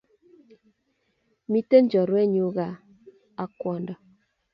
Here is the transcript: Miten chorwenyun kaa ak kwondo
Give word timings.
Miten 1.51 1.85
chorwenyun 1.91 2.51
kaa 2.57 2.79
ak 3.43 3.51
kwondo 3.59 3.93